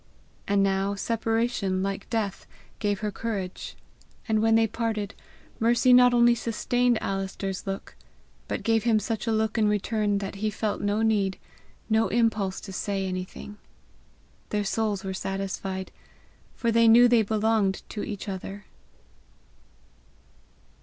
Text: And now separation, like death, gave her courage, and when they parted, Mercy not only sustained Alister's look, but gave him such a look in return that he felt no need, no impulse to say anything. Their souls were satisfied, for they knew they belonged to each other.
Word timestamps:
And 0.47 0.63
now 0.63 0.95
separation, 0.95 1.83
like 1.83 2.09
death, 2.09 2.47
gave 2.79 3.01
her 3.01 3.11
courage, 3.11 3.75
and 4.27 4.41
when 4.41 4.55
they 4.55 4.65
parted, 4.65 5.13
Mercy 5.59 5.93
not 5.93 6.11
only 6.11 6.33
sustained 6.33 6.97
Alister's 7.03 7.67
look, 7.67 7.95
but 8.47 8.63
gave 8.63 8.83
him 8.83 8.97
such 8.97 9.27
a 9.27 9.31
look 9.31 9.59
in 9.59 9.67
return 9.67 10.17
that 10.17 10.37
he 10.37 10.49
felt 10.49 10.81
no 10.81 11.03
need, 11.03 11.37
no 11.87 12.07
impulse 12.07 12.59
to 12.61 12.73
say 12.73 13.05
anything. 13.05 13.59
Their 14.49 14.63
souls 14.63 15.03
were 15.03 15.13
satisfied, 15.13 15.91
for 16.55 16.71
they 16.71 16.87
knew 16.87 17.07
they 17.07 17.21
belonged 17.21 17.83
to 17.89 18.01
each 18.01 18.27
other. 18.27 18.65